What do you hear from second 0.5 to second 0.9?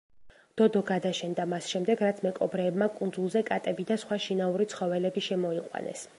დოდო